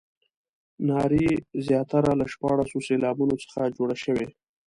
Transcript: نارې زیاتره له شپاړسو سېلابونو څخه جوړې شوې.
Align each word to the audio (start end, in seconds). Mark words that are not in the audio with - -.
نارې 0.89 1.27
زیاتره 1.67 2.11
له 2.19 2.25
شپاړسو 2.33 2.77
سېلابونو 2.87 3.35
څخه 3.43 3.61
جوړې 3.77 3.97
شوې. 4.03 4.27